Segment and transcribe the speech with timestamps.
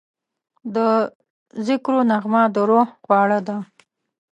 [0.75, 0.77] د
[1.67, 3.57] ذکرو نغمه د روح خواړه ده.